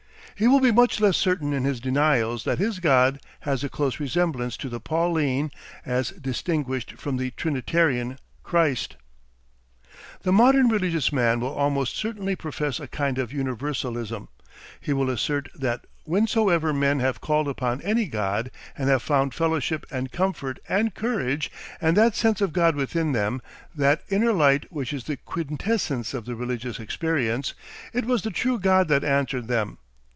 He 0.33 0.47
will 0.47 0.59
be 0.61 0.71
much 0.71 0.99
less 0.99 1.17
certain 1.17 1.53
in 1.53 1.65
his 1.65 1.79
denials 1.79 2.45
that 2.45 2.57
his 2.57 2.79
God 2.79 3.19
has 3.41 3.63
a 3.63 3.69
close 3.69 3.99
resemblance 3.99 4.57
to 4.57 4.69
the 4.69 4.79
Pauline 4.79 5.51
(as 5.85 6.09
distinguished 6.09 6.93
from 6.93 7.17
the 7.17 7.29
Trinitarian) 7.29 8.17
"Christ."... 8.41 8.95
The 10.23 10.31
modern 10.31 10.67
religious 10.67 11.13
man 11.13 11.39
will 11.41 11.53
almost 11.53 11.95
certainly 11.95 12.35
profess 12.35 12.79
a 12.79 12.87
kind 12.87 13.19
of 13.19 13.31
universalism; 13.31 14.27
he 14.79 14.93
will 14.93 15.11
assert 15.11 15.47
that 15.53 15.85
whensoever 16.05 16.73
men 16.73 17.01
have 17.01 17.21
called 17.21 17.47
upon 17.47 17.79
any 17.83 18.07
God 18.07 18.49
and 18.75 18.89
have 18.89 19.03
found 19.03 19.35
fellowship 19.35 19.85
and 19.91 20.11
comfort 20.11 20.59
and 20.67 20.95
courage 20.95 21.51
and 21.79 21.95
that 21.97 22.15
sense 22.15 22.41
of 22.41 22.51
God 22.51 22.75
within 22.75 23.11
them, 23.11 23.43
that 23.75 24.01
inner 24.09 24.33
light 24.33 24.65
which 24.71 24.91
is 24.91 25.03
the 25.03 25.17
quintessence 25.17 26.15
of 26.15 26.25
the 26.25 26.35
religious 26.35 26.79
experience, 26.79 27.53
it 27.93 28.05
was 28.05 28.23
the 28.23 28.31
True 28.31 28.57
God 28.57 28.87
that 28.87 29.03
answered 29.03 29.47
them. 29.47 29.77